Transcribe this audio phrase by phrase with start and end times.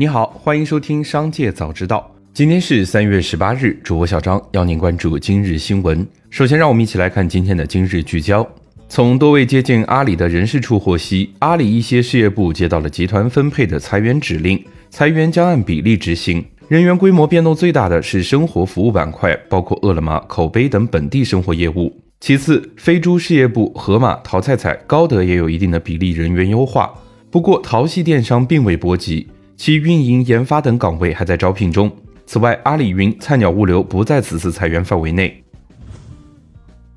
[0.00, 2.10] 你好，欢迎收听《商界早知道》。
[2.32, 6.08] 今天是三月十八日，主播小张邀您关注今日新闻。
[6.30, 8.48] 首先，让我们一起来看今天的今日聚焦。
[8.88, 16.42] 从多位接近阿里的人事处获悉，阿里一些事业部接到了集团分配的裁员指令，裁员将按比例执行。
[16.68, 21.94] 人员规模变动最大的是生活服务板块，包括饿了么、口碑等本地生活业务。
[22.20, 26.90] 其次，飞猪事业部、盒马、淘菜菜、高德也有一定的比例人员优化。
[27.30, 29.26] 不过，淘系电商并未波及。
[29.62, 31.94] 其运营、研发等岗位还在招聘中。
[32.24, 35.44] 此外，阿里云、菜鸟物流不在此次裁员范围内。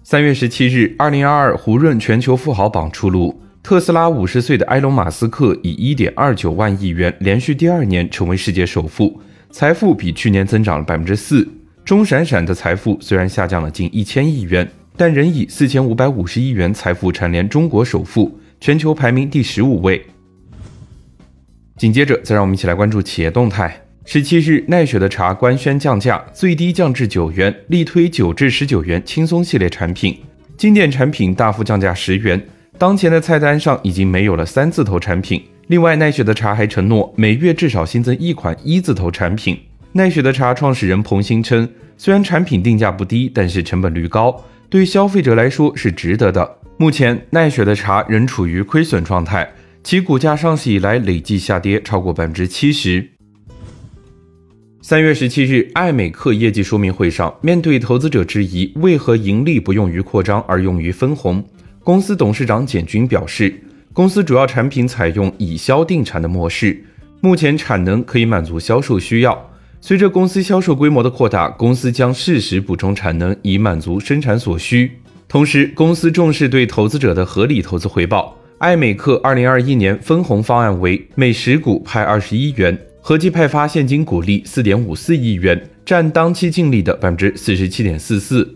[0.02, 9.20] 三月十七日，二零二二胡润全球富豪榜出炉，特斯拉五十岁的埃隆·马斯克以一点二九万亿元连续第二年成为世界首富，
[9.52, 11.46] 财富比去年增长了百分之四。
[11.84, 20.02] 钟闪闪的财富虽然下降了近一千亿元，但仍以四千五百五十亿元财富蝉联中国首富，全球排名第十五位。
[21.78, 23.82] 紧接着，再让我们一起来关注企业动态。
[24.06, 30.18] 十七日，奈雪的茶官宣降价，最低降至九元，力推九至十九元轻松系列产品，
[30.56, 32.40] 经典产品大幅降价十元。
[32.78, 35.44] 当前的菜单上已经没有了三字头产品。
[35.68, 39.58] 另外，奈雪的茶还承诺每月至少新增一款一字头产品。
[39.94, 46.58] 奈雪的茶创始人彭鑫称，虽然产品定价不低，但是成本率高，对消费者来说是值得的。
[46.78, 49.50] 目前，奈雪的茶仍处于亏损状态。
[49.84, 53.06] 其股价上市以来累计下跌超过百分之七十。
[54.82, 61.44] 三月十七日，艾美克业绩说明会上，面对投资者质疑为何盈利不用于扩张而用于分红，
[61.84, 63.54] 公司董事长简军表示，
[63.92, 66.82] 公司主要产品采用以销定产的模式，
[67.20, 69.50] 目前产能可以满足销售需要。
[69.82, 74.90] 随着公司销售规模的扩大，公司将适时补充产能以满足生产所需。
[75.28, 78.38] 同时，公司重视对投资者的合理投资回报。
[78.64, 88.56] 艾美克二零二一年分红方案为每十股派二十一元，合计派发现金股利四点五四亿元，占当期净利的百分之四十七点四四。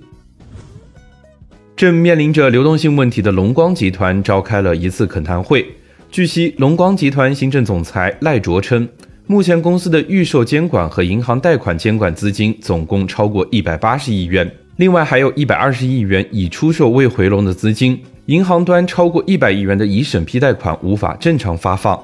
[1.75, 5.65] 正面临着流动性问题的龙光集团召开了一次恳谈会。
[6.09, 8.87] 据悉，龙光集团行政总裁赖卓称，
[9.25, 17.99] 目前公司的预售监管和银行贷款监管资金总共超过一百八十亿元，另外还有一百二十亿元已出售未回笼的资金。
[18.27, 21.97] 银行端超过一百亿元的已审批贷款无法正常发放。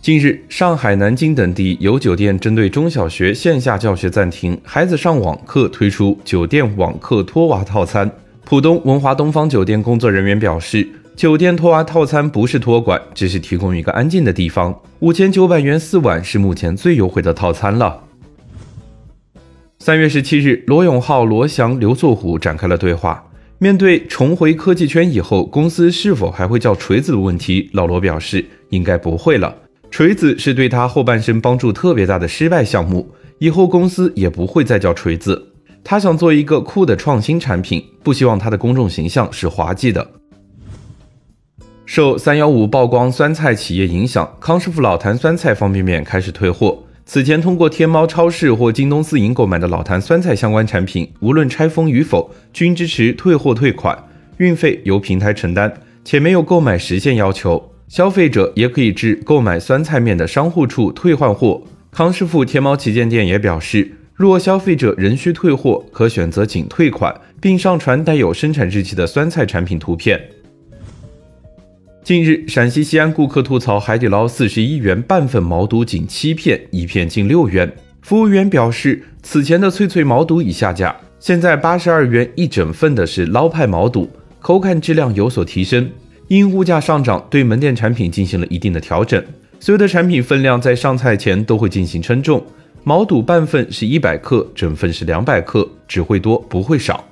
[0.00, 8.10] 近日，上海、南京等地有酒店针对中小学线下教学暂停，孩子上网课推出酒店网课托娃套餐。
[8.44, 14.74] 浦东文华东方酒店工作人员表示，酒店托娃套餐不是托管，只是提供一个安静的地方。
[15.00, 18.07] 五千九百元四晚是目前最优惠的套餐了。
[19.80, 23.24] 三月十七日，罗永浩、罗翔、刘作虎展开了对话。
[23.58, 29.54] 面对重回科技圈以后，公司是否还会叫锤子的问题，老罗表示应该不会了。
[29.88, 35.52] 锤子是对他后半生帮助特别大的失败项目，以后公司也不会再叫锤子。
[35.84, 40.10] 他想做一个酷的创新产品，不希望他的公众形象是滑稽的。
[41.86, 46.82] 受三幺五曝光酸菜企业影响，康师傅老坛酸菜方便面开始退货。
[47.10, 53.98] 此前通过天猫超市或京东自营购买的老坛酸菜相关产品，无论拆封与否，均支持退货退款，
[54.36, 55.72] 运费由平台承担，
[56.04, 57.72] 且没有购买时限要求。
[57.88, 61.62] 消费者也可以至购买酸菜面的商户处退换货。
[61.90, 70.20] 康师傅天猫旗舰店也表示，若消费者仍需退货，可选择仅退款，并上传带有生产日期的酸菜产品图片。
[72.08, 77.70] 近日，陕西西安顾客吐槽海底捞四十一元半份毛肚仅七片，一片近六元。
[78.00, 84.08] 服务员表示，此前的脆脆毛肚已下架，现在八十二元一整份的是捞派毛肚，
[84.40, 85.86] 口感质量有所提升。
[86.28, 89.22] 因物价上涨，对门店产品进行了一定的调整，
[89.60, 92.42] 所有的产品分量在上菜前都会进行称重。
[92.84, 97.04] 毛肚半份是一百克，整份是两百克，只会多不会少。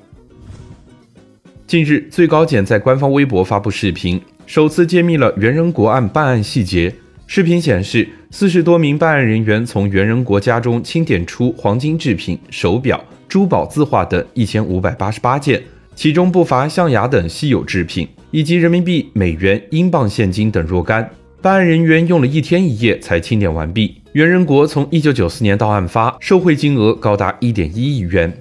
[1.67, 4.19] 近日，最高检在官方微博发布视频。
[4.47, 6.95] 首次揭秘了袁仁国案办案细节。
[7.27, 15.61] 视频显示，四十多名办案人员从袁仁国家中清点出黄金制品、手表、珠宝字画等一千五百八十八件，
[15.97, 21.11] 其中不乏象牙等稀有制品，以及人民币、美元、英镑现金等若干。
[21.43, 24.01] 办案人员用了一天一夜才清点完毕。
[24.13, 28.33] 袁仁国从一九九四年到案发，受贿金额高达一点一亿元。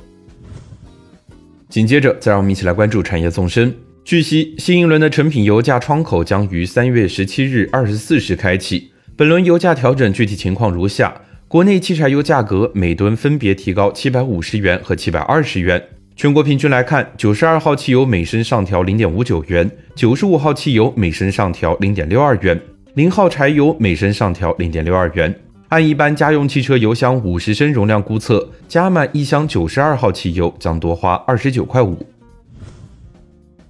[1.68, 3.76] 紧接着，再让我们一起来关注产业纵深。
[4.06, 8.92] 据悉，新一轮的成品油价窗口将于三月十七日二十四时开启。
[9.16, 15.84] 本轮油价调整具体情况如下：国内汽柴油价格每吨分别提高七百五十元和七百二十元。
[16.16, 22.62] 全国平均来看，九十二号汽油每升上调零点五九元，九十五号汽油每升上调零点六二元。
[22.94, 25.34] 零号柴油每升上调零点六二元。
[25.70, 32.06] 按一般家用汽车油箱五十升容量估测，加满一箱九十二号汽油将多花二十九块五。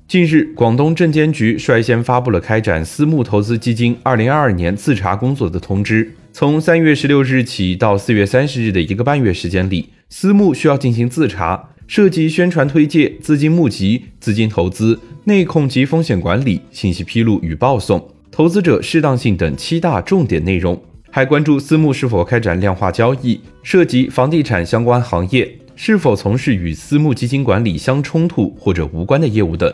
[0.08, 6.14] 近日，广东证监局率先发布了开展私募投资基金二零二二年自查工作的通知。
[6.32, 20.80] 从三月十六日起到四月三十日的一个半月时间里，私募需要进行自查，涉及宣传推介、资金募集、资金投资、内控及风险管理、信息披露与报送、投资者适当性等七大重点内容，
[21.10, 29.74] 还关注私募是否开展量化交易，涉及房地产相关行业，是否从事与私募基金管理相冲突或者无关的业务等。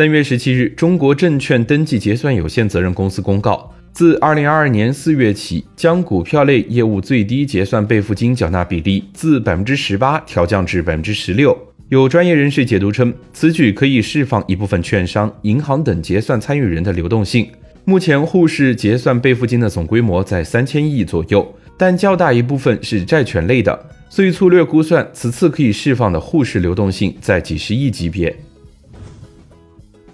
[0.00, 11.54] 三月十七日，中国证券登记结算有限责任公司公告，自二零二二年四月起，将股票类业务最低结算备付金缴纳比例自百分之十八调降至百分之十六。
[11.90, 17.46] 有专业人士解读称，此举可以释放一部分券商、银行等结算参与人的流动性。
[17.84, 21.46] 目前，沪市结算备付金的总规模在三千亿左右，
[21.76, 28.34] 但较大一部分是债权类的，所以粗略估算，此次可以释放的沪市流动性在几十亿级别。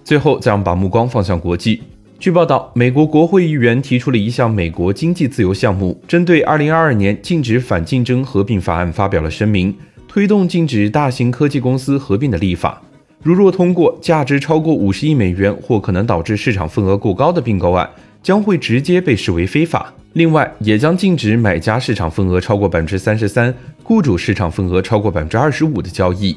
[0.06, 1.82] 最后，再让把目光放向国际。
[2.20, 9.74] 据报道，美国国会议员提出了一项美国经济自由项目，针对2022年禁止反竞争合并法案发表了声明，
[10.06, 12.80] 推动禁止大型科技公司合并的立法。
[13.20, 17.90] 如若通过，价值超过50亿美元或可能导致市场份额过高的并购案，
[18.22, 19.92] 将会直接被视为非法。
[20.12, 26.36] 另外，也将禁止买家市场份额超过33%，雇主市场份额超过25%的交易。